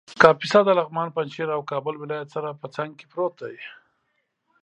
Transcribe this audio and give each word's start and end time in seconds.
کاپیسا 0.21 0.59
د 0.65 0.69
لغمان، 0.79 1.07
پنجشېر 1.15 1.49
او 1.55 1.61
کابل 1.71 1.95
ولایت 1.99 2.27
سره 2.35 2.49
په 2.61 2.67
څنګ 2.75 2.91
کې 2.99 3.05
پروت 3.11 3.33
دی 3.43 3.57